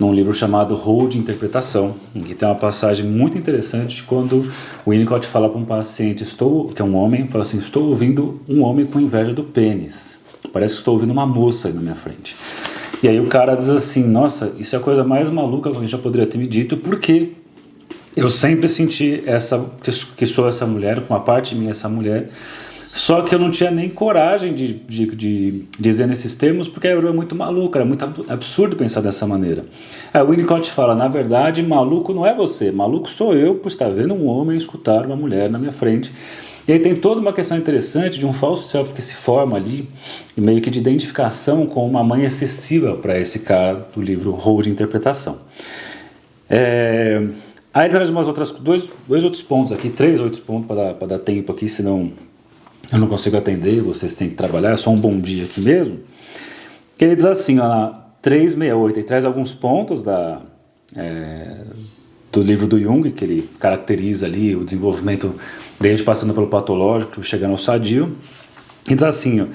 num 0.00 0.14
livro 0.14 0.32
chamado 0.32 0.74
Rol 0.74 1.06
de 1.06 1.18
Interpretação, 1.18 1.94
em 2.14 2.22
que 2.22 2.34
tem 2.34 2.48
uma 2.48 2.54
passagem 2.54 3.04
muito 3.04 3.36
interessante 3.36 4.02
quando 4.02 4.50
o 4.86 4.90
Winnicott 4.90 5.26
fala 5.26 5.46
para 5.46 5.58
um 5.58 5.64
paciente, 5.66 6.22
estou, 6.22 6.68
que 6.68 6.80
é 6.80 6.84
um 6.84 6.96
homem, 6.96 7.28
fala 7.28 7.42
assim, 7.42 7.58
estou 7.58 7.84
ouvindo 7.84 8.40
um 8.48 8.62
homem 8.62 8.86
com 8.86 8.98
inveja 8.98 9.34
do 9.34 9.44
pênis. 9.44 10.18
Parece 10.54 10.72
que 10.72 10.78
estou 10.80 10.94
ouvindo 10.94 11.10
uma 11.10 11.26
moça 11.26 11.68
aí 11.68 11.74
na 11.74 11.82
minha 11.82 11.94
frente. 11.94 12.34
E 13.02 13.08
aí 13.08 13.20
o 13.20 13.26
cara 13.26 13.54
diz 13.54 13.68
assim, 13.68 14.06
nossa, 14.06 14.52
isso 14.58 14.74
é 14.74 14.78
a 14.78 14.82
coisa 14.82 15.04
mais 15.04 15.28
maluca 15.28 15.70
que 15.70 15.76
a 15.76 15.80
gente 15.80 15.90
já 15.90 15.98
poderia 15.98 16.26
ter 16.26 16.38
me 16.38 16.46
dito, 16.46 16.78
porque 16.78 17.32
eu 18.16 18.30
sempre 18.30 18.68
senti 18.68 19.22
essa 19.26 19.70
que 20.16 20.26
sou 20.26 20.48
essa 20.48 20.66
mulher, 20.66 21.02
com 21.02 21.12
uma 21.12 21.20
parte 21.20 21.54
de 21.54 21.60
mim 21.60 21.68
essa 21.68 21.88
mulher, 21.90 22.30
Só 22.92 23.22
que 23.22 23.34
eu 23.34 23.38
não 23.38 23.50
tinha 23.50 23.70
nem 23.70 23.88
coragem 23.88 24.52
de, 24.52 24.72
de, 24.72 25.06
de 25.14 25.64
dizer 25.78 26.08
nesses 26.08 26.34
termos, 26.34 26.66
porque 26.66 26.88
era 26.88 27.12
muito 27.12 27.36
maluco, 27.36 27.76
era 27.76 27.84
muito 27.84 28.04
absurdo 28.28 28.74
pensar 28.74 29.00
dessa 29.00 29.26
maneira. 29.26 29.64
Aí 30.12 30.20
o 30.20 30.28
Winnicott 30.28 30.70
fala: 30.72 30.94
na 30.94 31.06
verdade, 31.06 31.62
maluco 31.62 32.12
não 32.12 32.26
é 32.26 32.34
você, 32.34 32.72
maluco 32.72 33.08
sou 33.08 33.34
eu 33.34 33.54
por 33.54 33.68
estar 33.68 33.88
vendo 33.90 34.14
um 34.14 34.26
homem 34.26 34.56
escutar 34.56 35.06
uma 35.06 35.16
mulher 35.16 35.48
na 35.48 35.58
minha 35.58 35.72
frente. 35.72 36.12
E 36.66 36.72
aí 36.72 36.78
tem 36.78 36.94
toda 36.94 37.20
uma 37.20 37.32
questão 37.32 37.56
interessante 37.56 38.18
de 38.18 38.26
um 38.26 38.32
falso 38.32 38.68
self 38.68 38.92
que 38.92 39.02
se 39.02 39.14
forma 39.14 39.56
ali, 39.56 39.88
e 40.36 40.40
meio 40.40 40.60
que 40.60 40.70
de 40.70 40.78
identificação 40.78 41.66
com 41.66 41.86
uma 41.86 42.04
mãe 42.04 42.22
excessiva 42.22 42.94
para 42.94 43.18
esse 43.18 43.40
cara 43.40 43.88
do 43.94 44.02
livro 44.02 44.30
Role 44.32 44.64
de 44.64 44.70
Interpretação. 44.70 45.38
É... 46.48 47.24
Aí 47.72 47.88
traz 47.88 48.10
umas 48.10 48.26
outras, 48.26 48.50
dois, 48.50 48.88
dois 49.08 49.22
outros 49.22 49.42
pontos 49.42 49.72
aqui, 49.72 49.88
três 49.88 50.20
outros 50.20 50.40
pontos 50.40 50.66
para 50.66 50.92
dar, 50.92 51.06
dar 51.06 51.18
tempo 51.20 51.52
aqui, 51.52 51.68
senão 51.68 52.12
eu 52.92 52.98
não 52.98 53.06
consigo 53.06 53.36
atender, 53.36 53.80
vocês 53.80 54.14
têm 54.14 54.28
que 54.28 54.34
trabalhar, 54.34 54.70
é 54.70 54.76
só 54.76 54.90
um 54.90 54.96
bom 54.96 55.20
dia 55.20 55.44
aqui 55.44 55.60
mesmo. 55.60 56.00
Que 56.98 57.04
ele 57.04 57.16
diz 57.16 57.24
assim, 57.24 57.58
ó, 57.58 57.68
na 57.68 58.00
368, 58.22 58.98
ele 58.98 59.06
traz 59.06 59.24
alguns 59.24 59.52
pontos 59.54 60.02
da, 60.02 60.42
é, 60.94 61.62
do 62.30 62.42
livro 62.42 62.66
do 62.66 62.78
Jung, 62.78 63.10
que 63.12 63.24
ele 63.24 63.48
caracteriza 63.58 64.26
ali 64.26 64.54
o 64.54 64.64
desenvolvimento 64.64 65.34
desde 65.80 66.04
passando 66.04 66.34
pelo 66.34 66.48
patológico, 66.48 67.22
chegando 67.22 67.52
ao 67.52 67.58
sadio. 67.58 68.16
E 68.88 68.94
diz 68.94 69.02
assim, 69.02 69.40
ó, 69.40 69.46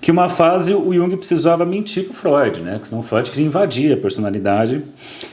que 0.00 0.10
uma 0.10 0.28
fase 0.28 0.72
o 0.72 0.92
Jung 0.94 1.14
precisava 1.16 1.66
mentir 1.66 2.04
para 2.04 2.14
Freud, 2.14 2.60
né? 2.60 2.72
Porque 2.72 2.88
senão 2.88 3.02
Freud 3.02 3.30
queria 3.30 3.46
invadir 3.46 3.92
a 3.92 3.96
personalidade. 3.96 4.82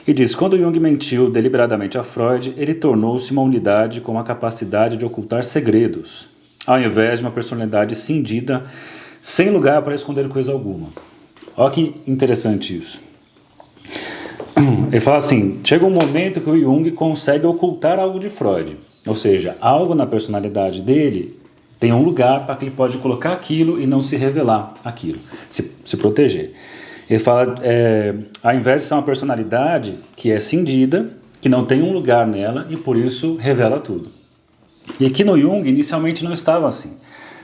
E 0.06 0.14
diz: 0.14 0.36
quando 0.36 0.58
Jung 0.58 0.78
mentiu 0.80 1.30
deliberadamente 1.30 1.98
a 1.98 2.04
Freud, 2.04 2.54
ele 2.58 2.74
tornou-se 2.74 3.32
uma 3.32 3.42
unidade 3.42 4.02
com 4.02 4.20
a 4.20 4.24
capacidade 4.24 4.98
de 4.98 5.06
ocultar 5.06 5.44
segredos, 5.44 6.28
ao 6.68 6.80
invés 6.80 7.20
de 7.20 7.26
uma 7.26 7.32
personalidade 7.32 7.96
cindida, 7.96 8.66
sem 9.22 9.50
lugar 9.50 9.82
para 9.82 9.96
esconder 9.96 10.28
coisa 10.28 10.52
alguma. 10.52 10.90
Olha 11.56 11.72
que 11.72 11.96
interessante 12.06 12.78
isso. 12.78 13.00
Ele 14.92 15.02
fala 15.02 15.18
assim: 15.18 15.60
chega 15.64 15.86
um 15.86 15.90
momento 15.90 16.42
que 16.42 16.50
o 16.50 16.60
Jung 16.60 16.92
consegue 16.92 17.46
ocultar 17.46 17.98
algo 17.98 18.20
de 18.20 18.30
Freud, 18.30 18.78
ou 19.06 19.16
seja, 19.16 19.56
algo 19.62 19.96
na 19.96 20.06
personalidade 20.06 20.82
dele 20.82 21.38
tem 21.80 21.94
um 21.94 22.04
lugar 22.04 22.46
para 22.46 22.56
que 22.56 22.66
ele 22.66 22.72
pode 22.72 22.98
colocar 22.98 23.34
aquilo 23.34 23.80
e 23.80 23.86
não 23.86 24.02
se 24.02 24.16
revelar 24.16 24.74
aquilo, 24.84 25.20
se, 25.48 25.72
se 25.86 25.96
proteger. 25.96 26.54
Ele 27.08 27.20
fala, 27.20 27.56
é, 27.62 28.16
ao 28.44 28.56
invés 28.56 28.82
de 28.82 28.88
ser 28.88 28.96
uma 28.96 29.04
personalidade 29.04 30.00
que 30.16 30.32
é 30.32 30.40
cindida, 30.40 31.12
que 31.40 31.48
não 31.48 31.66
tem 31.66 31.82
um 31.82 31.94
lugar 31.94 32.26
nela 32.26 32.66
e 32.70 32.76
por 32.76 32.98
isso 32.98 33.36
revela 33.36 33.80
tudo. 33.80 34.10
E 35.00 35.06
aqui 35.06 35.24
no 35.24 35.39
Jung, 35.39 35.67
inicialmente 35.67 36.24
não 36.24 36.34
estava 36.34 36.67
assim. 36.67 36.94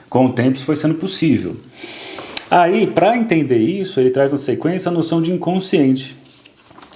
Com 0.09 0.27
o 0.27 0.33
tempo 0.33 0.55
isso 0.55 0.65
foi 0.65 0.75
sendo 0.75 0.95
possível. 0.95 1.57
Aí, 2.49 2.85
para 2.85 3.17
entender 3.17 3.57
isso, 3.57 3.99
ele 3.99 4.11
traz 4.11 4.31
na 4.31 4.37
sequência 4.37 4.89
a 4.89 4.91
noção 4.91 5.21
de 5.21 5.31
inconsciente. 5.31 6.15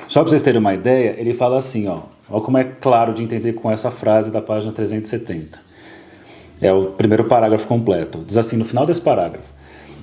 Só 0.07 0.21
para 0.21 0.29
vocês 0.29 0.43
terem 0.43 0.59
uma 0.59 0.73
ideia, 0.73 1.15
ele 1.17 1.33
fala 1.33 1.57
assim, 1.57 1.87
ó, 1.87 2.01
ó 2.29 2.39
como 2.39 2.57
é 2.57 2.63
claro 2.63 3.13
de 3.13 3.23
entender 3.23 3.53
com 3.53 3.69
essa 3.69 3.89
frase 3.89 4.31
da 4.31 4.41
página 4.41 4.71
370. 4.71 5.59
É 6.61 6.71
o 6.71 6.87
primeiro 6.87 7.25
parágrafo 7.25 7.67
completo. 7.67 8.23
Diz 8.25 8.37
assim 8.37 8.57
no 8.57 8.65
final 8.65 8.85
desse 8.85 9.01
parágrafo: 9.01 9.47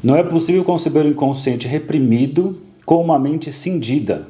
Não 0.02 0.16
é 0.16 0.22
possível 0.22 0.62
conceber 0.62 1.04
o 1.04 1.08
inconsciente 1.08 1.66
reprimido 1.66 2.60
com 2.86 3.02
uma 3.02 3.18
mente 3.18 3.50
cindida. 3.50 4.28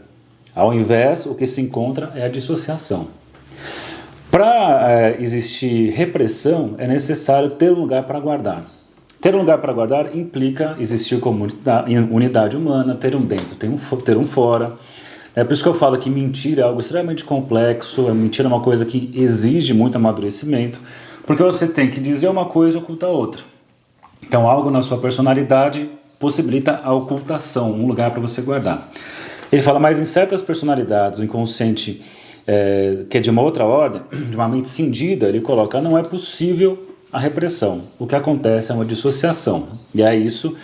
Ao 0.54 0.73
invés, 0.73 1.26
o 1.26 1.35
que 1.35 1.47
se 1.47 1.61
encontra 1.61 2.12
é 2.14 2.25
a 2.25 2.28
dissociação. 2.28 3.09
Para 4.35 4.91
é, 4.91 5.23
existir 5.23 5.91
repressão, 5.91 6.75
é 6.79 6.88
necessário 6.88 7.50
ter 7.50 7.71
um 7.71 7.79
lugar 7.79 8.03
para 8.03 8.19
guardar. 8.19 8.64
Ter 9.21 9.33
um 9.33 9.38
lugar 9.38 9.59
para 9.59 9.73
guardar 9.73 10.17
implica 10.17 10.75
existir 10.81 11.21
como 11.21 11.47
unidade 12.11 12.57
humana, 12.57 12.97
ter 12.97 13.14
um 13.14 13.21
dentro, 13.21 13.55
ter 13.55 13.69
um, 13.69 13.76
ter 13.76 14.17
um 14.17 14.26
fora. 14.26 14.73
É 15.37 15.45
por 15.45 15.53
isso 15.53 15.62
que 15.62 15.69
eu 15.69 15.75
falo 15.75 15.97
que 15.99 16.11
mentira 16.11 16.62
é 16.62 16.64
algo 16.64 16.81
extremamente 16.81 17.25
complexo, 17.25 18.09
a 18.09 18.12
mentira 18.12 18.49
é 18.49 18.50
uma 18.50 18.59
coisa 18.59 18.85
que 18.85 19.09
exige 19.14 19.73
muito 19.73 19.95
amadurecimento. 19.95 20.81
Porque 21.25 21.41
você 21.41 21.69
tem 21.69 21.88
que 21.88 22.00
dizer 22.00 22.26
uma 22.26 22.47
coisa 22.47 22.76
e 22.76 22.81
ocultar 22.81 23.11
outra. 23.11 23.45
Então, 24.21 24.50
algo 24.50 24.69
na 24.69 24.83
sua 24.83 24.99
personalidade 24.99 25.88
possibilita 26.19 26.81
a 26.83 26.93
ocultação, 26.93 27.71
um 27.71 27.87
lugar 27.87 28.11
para 28.11 28.21
você 28.21 28.43
guardar. 28.43 28.91
Ele 29.53 29.62
fala, 29.62 29.79
mas 29.79 30.00
em 30.00 30.05
certas 30.05 30.43
personalidades, 30.43 31.21
o 31.21 31.23
inconsciente, 31.23 32.03
é, 32.47 33.05
que 33.09 33.19
é 33.19 33.21
de 33.21 33.31
uma 33.31 33.43
outra 33.43 33.65
ordem, 33.65 34.03
de 34.31 34.37
uma 34.37 34.49
mente 34.49 34.69
cindida, 34.69 35.29
ele 35.29 35.41
coloca, 35.41 35.81
não 35.81 35.97
é 35.97 36.03
possível 36.03 36.79
a 37.13 37.19
repressão. 37.19 37.85
O 37.99 38.07
que 38.07 38.15
acontece 38.15 38.73
é 38.73 38.75
uma 38.75 38.85
dissociação. 38.85 39.69
E 39.95 40.03
é 40.03 40.15
isso 40.15 40.55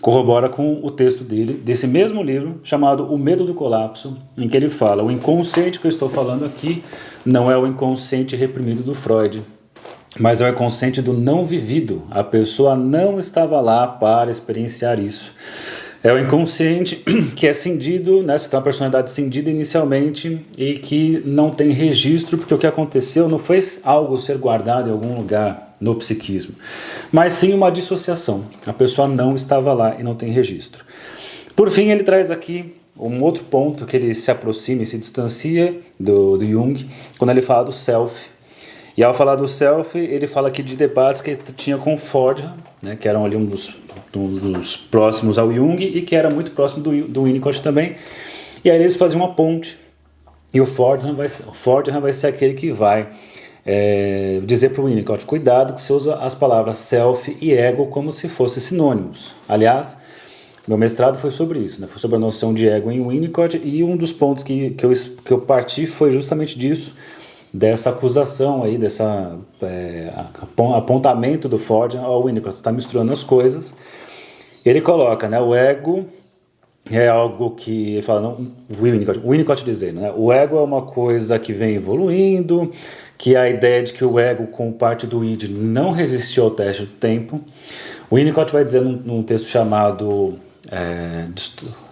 corrobora 0.00 0.48
com 0.48 0.80
o 0.84 0.90
texto 0.90 1.24
dele, 1.24 1.54
desse 1.54 1.86
mesmo 1.86 2.22
livro, 2.22 2.60
chamado 2.62 3.12
O 3.12 3.18
Medo 3.18 3.44
do 3.44 3.54
Colapso, 3.54 4.16
em 4.36 4.46
que 4.46 4.56
ele 4.56 4.68
fala: 4.70 5.02
o 5.02 5.10
inconsciente 5.10 5.80
que 5.80 5.86
eu 5.86 5.90
estou 5.90 6.08
falando 6.08 6.44
aqui 6.44 6.84
não 7.24 7.50
é 7.50 7.58
o 7.58 7.66
inconsciente 7.66 8.36
reprimido 8.36 8.84
do 8.84 8.94
Freud, 8.94 9.42
mas 10.18 10.40
é 10.40 10.48
o 10.48 10.52
inconsciente 10.52 11.02
do 11.02 11.12
não 11.12 11.44
vivido. 11.44 12.04
A 12.10 12.22
pessoa 12.22 12.76
não 12.76 13.18
estava 13.18 13.60
lá 13.60 13.86
para 13.86 14.30
experienciar 14.30 15.00
isso. 15.00 15.32
É 16.06 16.12
o 16.12 16.20
inconsciente 16.20 17.02
que 17.34 17.48
é 17.48 17.52
cindido, 17.52 18.22
né? 18.22 18.38
Você 18.38 18.48
tem 18.48 18.56
uma 18.56 18.62
personalidade 18.62 19.10
cindida 19.10 19.50
inicialmente 19.50 20.40
e 20.56 20.74
que 20.74 21.20
não 21.24 21.50
tem 21.50 21.70
registro, 21.70 22.38
porque 22.38 22.54
o 22.54 22.58
que 22.58 22.66
aconteceu 22.66 23.28
não 23.28 23.40
foi 23.40 23.60
algo 23.82 24.16
ser 24.16 24.38
guardado 24.38 24.88
em 24.88 24.92
algum 24.92 25.16
lugar 25.16 25.74
no 25.80 25.96
psiquismo, 25.96 26.54
mas 27.10 27.32
sim 27.32 27.52
uma 27.52 27.72
dissociação. 27.72 28.44
A 28.64 28.72
pessoa 28.72 29.08
não 29.08 29.34
estava 29.34 29.72
lá 29.72 29.96
e 29.98 30.04
não 30.04 30.14
tem 30.14 30.30
registro. 30.30 30.84
Por 31.56 31.70
fim, 31.70 31.90
ele 31.90 32.04
traz 32.04 32.30
aqui 32.30 32.76
um 32.96 33.20
outro 33.20 33.42
ponto 33.42 33.84
que 33.84 33.96
ele 33.96 34.14
se 34.14 34.30
aproxima 34.30 34.84
e 34.84 34.86
se 34.86 34.96
distancia 34.96 35.76
do, 35.98 36.36
do 36.36 36.44
Jung, 36.44 36.88
quando 37.18 37.30
ele 37.30 37.42
fala 37.42 37.64
do 37.64 37.72
self, 37.72 38.28
e 38.96 39.02
ao 39.02 39.12
falar 39.12 39.34
do 39.34 39.48
self, 39.48 39.98
ele 39.98 40.28
fala 40.28 40.46
aqui 40.46 40.62
de 40.62 40.76
debates 40.76 41.20
que 41.20 41.30
ele 41.30 41.40
tinha 41.56 41.76
com 41.76 41.98
Ford, 41.98 42.44
né, 42.80 42.94
que 42.94 43.08
eram 43.08 43.24
ali 43.24 43.36
um 43.36 43.44
dos, 43.44 43.76
um 44.16 44.38
dos 44.38 44.76
próximos 44.76 45.38
ao 45.38 45.52
Jung 45.52 45.82
e 45.82 46.02
que 46.02 46.16
era 46.16 46.30
muito 46.30 46.50
próximo 46.52 46.82
do, 46.82 47.08
do 47.08 47.24
Winnicott 47.24 47.62
também. 47.62 47.96
E 48.64 48.70
aí 48.70 48.80
eles 48.80 48.96
faziam 48.96 49.20
uma 49.20 49.34
ponte. 49.34 49.78
E 50.52 50.60
o 50.60 50.66
Fordham 50.66 51.14
vai, 51.14 51.26
o 51.26 52.00
vai 52.00 52.12
ser 52.12 52.28
aquele 52.28 52.54
que 52.54 52.70
vai 52.70 53.08
é, 53.64 54.40
dizer 54.44 54.70
para 54.70 54.82
o 54.82 54.86
Winnicott: 54.86 55.26
cuidado 55.26 55.74
que 55.74 55.80
você 55.80 55.92
usa 55.92 56.16
as 56.16 56.34
palavras 56.34 56.78
self 56.78 57.36
e 57.40 57.52
ego 57.52 57.86
como 57.86 58.12
se 58.12 58.28
fossem 58.28 58.62
sinônimos. 58.62 59.34
Aliás, 59.48 59.96
meu 60.66 60.78
mestrado 60.78 61.18
foi 61.18 61.30
sobre 61.30 61.58
isso, 61.58 61.80
né? 61.80 61.86
foi 61.86 62.00
sobre 62.00 62.16
a 62.16 62.20
noção 62.20 62.54
de 62.54 62.68
ego 62.68 62.90
em 62.90 63.06
Winnicott, 63.06 63.60
e 63.62 63.84
um 63.84 63.96
dos 63.96 64.12
pontos 64.12 64.42
que, 64.42 64.70
que, 64.70 64.84
eu, 64.84 64.92
que 65.24 65.32
eu 65.32 65.40
parti 65.40 65.86
foi 65.86 66.10
justamente 66.10 66.58
disso 66.58 66.94
dessa 67.56 67.90
acusação 67.90 68.62
aí, 68.62 68.76
dessa 68.76 69.38
é, 69.62 70.12
apontamento 70.74 71.48
do 71.48 71.56
Ford 71.56 71.96
ao 71.96 72.24
Winnicott, 72.24 72.54
está 72.54 72.70
misturando 72.70 73.12
as 73.12 73.22
coisas. 73.22 73.74
Ele 74.66 74.80
coloca, 74.80 75.28
né, 75.28 75.40
o 75.40 75.54
ego 75.54 76.06
é 76.90 77.08
algo 77.08 77.52
que 77.52 77.92
ele 77.92 78.02
fala, 78.02 78.20
não, 78.20 78.52
o 78.68 78.82
Winnicott, 78.82 79.20
o 79.24 79.30
Winnicott 79.30 79.64
dizendo, 79.64 80.00
né, 80.00 80.12
o 80.16 80.32
ego 80.32 80.58
é 80.58 80.60
uma 80.60 80.82
coisa 80.82 81.38
que 81.38 81.52
vem 81.52 81.76
evoluindo, 81.76 82.72
que 83.16 83.36
a 83.36 83.48
ideia 83.48 83.82
de 83.84 83.92
que 83.92 84.04
o 84.04 84.18
ego 84.18 84.48
com 84.48 84.72
parte 84.72 85.06
do 85.06 85.24
id 85.24 85.44
não 85.48 85.92
resistiu 85.92 86.44
ao 86.44 86.50
teste 86.50 86.82
do 86.82 86.90
tempo. 86.90 87.40
O 88.10 88.16
Winnicott 88.16 88.52
vai 88.52 88.64
dizer 88.64 88.80
num, 88.82 88.92
num 88.92 89.22
texto 89.22 89.46
chamado 89.46 90.36
é, 90.70 91.26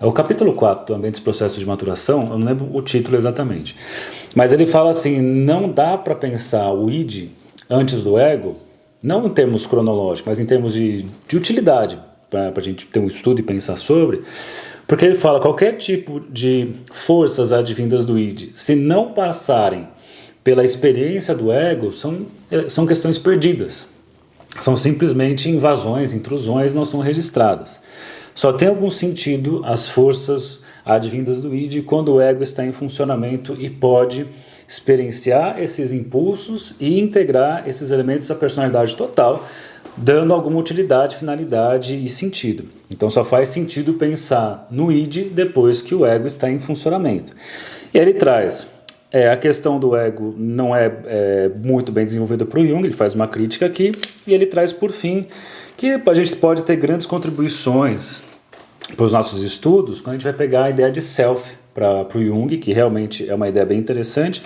é, 0.00 0.06
o 0.06 0.12
capítulo 0.12 0.52
4 0.52 0.94
também 0.94 1.10
dos 1.10 1.20
processos 1.20 1.58
de 1.58 1.66
maturação, 1.66 2.22
eu 2.24 2.38
não 2.38 2.46
lembro 2.46 2.68
o 2.76 2.82
título 2.82 3.16
exatamente. 3.16 3.76
Mas 4.34 4.52
ele 4.52 4.66
fala 4.66 4.90
assim: 4.90 5.20
não 5.20 5.70
dá 5.70 5.96
para 5.96 6.14
pensar 6.14 6.72
o 6.72 6.90
id 6.90 7.30
antes 7.70 8.02
do 8.02 8.18
ego, 8.18 8.56
não 9.02 9.26
em 9.26 9.30
termos 9.30 9.64
cronológicos, 9.64 10.28
mas 10.28 10.40
em 10.40 10.46
termos 10.46 10.74
de, 10.74 11.06
de 11.28 11.36
utilidade, 11.36 11.98
para 12.52 12.60
a 12.60 12.64
gente 12.64 12.86
ter 12.86 12.98
um 12.98 13.06
estudo 13.06 13.40
e 13.40 13.42
pensar 13.42 13.76
sobre. 13.76 14.22
Porque 14.86 15.04
ele 15.04 15.14
fala: 15.14 15.40
qualquer 15.40 15.76
tipo 15.78 16.20
de 16.20 16.72
forças 16.92 17.52
advindas 17.52 18.04
do 18.04 18.18
id, 18.18 18.50
se 18.54 18.74
não 18.74 19.12
passarem 19.12 19.88
pela 20.42 20.64
experiência 20.64 21.34
do 21.34 21.50
ego, 21.50 21.90
são, 21.90 22.26
são 22.68 22.86
questões 22.86 23.18
perdidas. 23.18 23.86
São 24.60 24.76
simplesmente 24.76 25.50
invasões, 25.50 26.12
intrusões, 26.12 26.74
não 26.74 26.84
são 26.84 27.00
registradas. 27.00 27.80
Só 28.34 28.52
tem 28.52 28.68
algum 28.68 28.90
sentido 28.90 29.62
as 29.64 29.88
forças 29.88 30.60
advindas 30.84 31.40
do 31.40 31.54
id 31.54 31.84
quando 31.84 32.14
o 32.14 32.20
ego 32.20 32.42
está 32.42 32.64
em 32.64 32.72
funcionamento 32.72 33.56
e 33.58 33.70
pode 33.70 34.26
experienciar 34.66 35.62
esses 35.62 35.92
impulsos 35.92 36.74
e 36.80 36.98
integrar 37.00 37.68
esses 37.68 37.90
elementos 37.90 38.30
à 38.30 38.34
personalidade 38.34 38.96
total, 38.96 39.46
dando 39.96 40.32
alguma 40.32 40.58
utilidade, 40.58 41.16
finalidade 41.16 41.94
e 41.94 42.08
sentido. 42.08 42.64
Então 42.90 43.08
só 43.08 43.24
faz 43.24 43.48
sentido 43.48 43.94
pensar 43.94 44.66
no 44.70 44.90
id 44.90 45.32
depois 45.32 45.82
que 45.82 45.94
o 45.94 46.04
ego 46.04 46.26
está 46.26 46.50
em 46.50 46.58
funcionamento. 46.58 47.32
E 47.92 47.98
ele 47.98 48.14
traz 48.14 48.66
é, 49.14 49.30
a 49.30 49.36
questão 49.36 49.78
do 49.78 49.96
ego 49.96 50.34
não 50.36 50.74
é, 50.74 50.92
é 51.06 51.48
muito 51.48 51.92
bem 51.92 52.04
desenvolvida 52.04 52.44
para 52.44 52.58
o 52.58 52.66
Jung, 52.66 52.84
ele 52.84 52.92
faz 52.92 53.14
uma 53.14 53.28
crítica 53.28 53.64
aqui, 53.64 53.92
e 54.26 54.34
ele 54.34 54.44
traz 54.44 54.72
por 54.72 54.90
fim 54.90 55.28
que 55.76 56.00
a 56.04 56.14
gente 56.14 56.34
pode 56.34 56.64
ter 56.64 56.74
grandes 56.74 57.06
contribuições 57.06 58.22
para 58.96 59.04
os 59.04 59.12
nossos 59.12 59.42
estudos 59.44 60.00
quando 60.00 60.14
a 60.14 60.18
gente 60.18 60.24
vai 60.24 60.32
pegar 60.32 60.64
a 60.64 60.70
ideia 60.70 60.90
de 60.90 61.00
self 61.00 61.48
para 61.72 62.06
o 62.14 62.24
Jung, 62.24 62.56
que 62.58 62.72
realmente 62.72 63.28
é 63.28 63.34
uma 63.34 63.48
ideia 63.48 63.64
bem 63.64 63.78
interessante. 63.78 64.42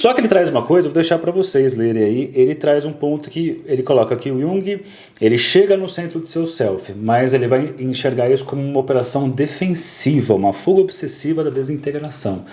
Só 0.00 0.14
que 0.14 0.20
ele 0.22 0.28
traz 0.28 0.48
uma 0.48 0.62
coisa, 0.62 0.88
vou 0.88 0.94
deixar 0.94 1.18
para 1.18 1.30
vocês 1.30 1.74
lerem 1.74 2.02
aí. 2.02 2.30
Ele 2.34 2.54
traz 2.54 2.86
um 2.86 2.92
ponto 2.92 3.28
que 3.28 3.62
ele 3.66 3.82
coloca 3.82 4.14
aqui 4.14 4.30
o 4.30 4.40
Jung, 4.40 4.80
ele 5.20 5.36
chega 5.36 5.76
no 5.76 5.86
centro 5.90 6.20
do 6.20 6.26
seu 6.26 6.46
self, 6.46 6.94
mas 6.94 7.34
ele 7.34 7.46
vai 7.46 7.74
enxergar 7.78 8.30
isso 8.30 8.42
como 8.46 8.62
uma 8.62 8.80
operação 8.80 9.28
defensiva, 9.28 10.32
uma 10.32 10.54
fuga 10.54 10.80
obsessiva 10.80 11.44
da 11.44 11.50
desintegração. 11.50 12.46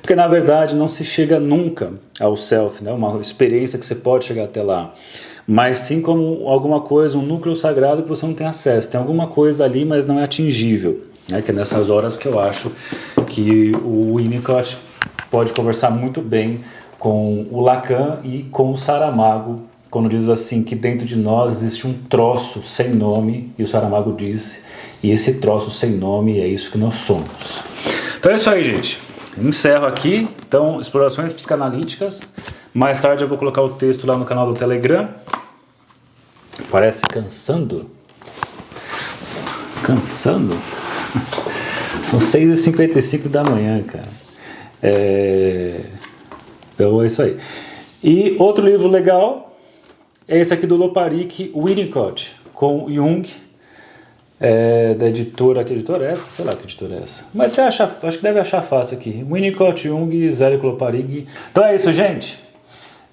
Porque 0.00 0.14
na 0.14 0.26
verdade 0.26 0.74
não 0.74 0.88
se 0.88 1.04
chega 1.04 1.38
nunca 1.38 1.92
ao 2.18 2.38
self, 2.38 2.82
né? 2.82 2.90
Uma 2.90 3.20
experiência 3.20 3.78
que 3.78 3.84
você 3.84 3.94
pode 3.94 4.24
chegar 4.24 4.44
até 4.44 4.62
lá 4.62 4.94
mas 5.46 5.80
sim 5.80 6.00
como 6.00 6.48
alguma 6.48 6.80
coisa, 6.80 7.18
um 7.18 7.22
núcleo 7.22 7.54
sagrado 7.54 8.02
que 8.02 8.08
você 8.08 8.24
não 8.24 8.32
tem 8.32 8.46
acesso. 8.46 8.88
Tem 8.88 8.98
alguma 8.98 9.26
coisa 9.26 9.62
ali, 9.62 9.84
mas 9.84 10.06
não 10.06 10.18
é 10.18 10.24
atingível. 10.24 11.04
Né? 11.28 11.42
Que 11.42 11.50
é 11.50 11.54
nessas 11.54 11.90
horas 11.90 12.16
que 12.16 12.24
eu 12.24 12.40
acho 12.40 12.72
que 13.26 13.72
o 13.84 14.16
Winnicott 14.16 14.78
pode 15.30 15.52
conversar 15.52 15.90
muito 15.90 16.22
bem 16.22 16.60
com 17.04 17.46
o 17.50 17.60
Lacan 17.60 18.20
e 18.24 18.44
com 18.44 18.72
o 18.72 18.78
Saramago, 18.78 19.60
quando 19.90 20.08
diz 20.08 20.26
assim 20.26 20.64
que 20.64 20.74
dentro 20.74 21.04
de 21.04 21.16
nós 21.16 21.52
existe 21.52 21.86
um 21.86 21.92
troço 21.92 22.62
sem 22.62 22.94
nome, 22.94 23.52
e 23.58 23.62
o 23.62 23.66
Saramago 23.66 24.14
disse, 24.16 24.62
e 25.02 25.10
esse 25.10 25.34
troço 25.34 25.70
sem 25.70 25.90
nome 25.90 26.40
é 26.40 26.46
isso 26.46 26.70
que 26.70 26.78
nós 26.78 26.94
somos. 26.94 27.60
Então 28.16 28.32
é 28.32 28.36
isso 28.36 28.48
aí, 28.48 28.64
gente. 28.64 29.02
Encerro 29.36 29.84
aqui. 29.84 30.26
Então, 30.48 30.80
explorações 30.80 31.30
psicanalíticas. 31.30 32.22
Mais 32.72 32.98
tarde 32.98 33.22
eu 33.22 33.28
vou 33.28 33.36
colocar 33.36 33.60
o 33.60 33.74
texto 33.74 34.06
lá 34.06 34.16
no 34.16 34.24
canal 34.24 34.46
do 34.46 34.54
Telegram. 34.54 35.10
Parece 36.70 37.02
cansando. 37.02 37.90
Cansando? 39.82 40.56
São 42.02 42.18
6h55 42.18 43.28
da 43.28 43.44
manhã, 43.44 43.82
cara. 43.82 44.08
É... 44.82 45.80
Então 46.74 47.02
é 47.02 47.06
isso 47.06 47.22
aí. 47.22 47.36
E 48.02 48.36
outro 48.38 48.64
livro 48.64 48.88
legal 48.88 49.56
é 50.28 50.38
esse 50.38 50.52
aqui 50.52 50.66
do 50.66 50.76
Loparic, 50.76 51.52
Winnicott, 51.54 52.34
com 52.52 52.86
Jung, 52.92 53.28
é, 54.40 54.94
da 54.94 55.08
editora, 55.08 55.64
que 55.64 55.72
editora 55.72 56.06
é 56.06 56.12
essa? 56.12 56.30
Sei 56.30 56.44
lá 56.44 56.52
que 56.54 56.64
editora 56.64 56.96
é 56.96 57.02
essa. 57.02 57.24
Mas 57.32 57.52
você 57.52 57.60
acha, 57.60 57.90
acho 58.02 58.16
que 58.18 58.22
deve 58.22 58.40
achar 58.40 58.62
fácil 58.62 58.96
aqui. 58.96 59.24
Winnicott, 59.30 59.88
Jung, 59.88 60.30
Zélio 60.30 60.60
Loparig. 60.62 61.26
Então 61.50 61.64
é 61.64 61.74
isso, 61.74 61.90
gente. 61.92 62.38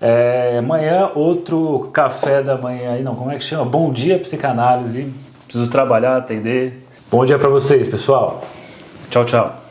É, 0.01 0.57
amanhã 0.57 1.11
outro 1.13 1.89
café 1.93 2.41
da 2.41 2.57
manhã 2.57 2.93
aí, 2.93 3.03
não, 3.03 3.15
como 3.15 3.31
é 3.31 3.37
que 3.37 3.43
chama? 3.43 3.65
Bom 3.65 3.93
dia 3.93 4.17
psicanálise. 4.17 5.13
Preciso 5.45 5.71
trabalhar, 5.71 6.17
atender. 6.17 6.85
Bom 7.11 7.23
dia 7.23 7.37
para 7.37 7.49
vocês, 7.49 7.87
pessoal. 7.87 8.43
Tchau, 9.09 9.25
tchau. 9.25 9.59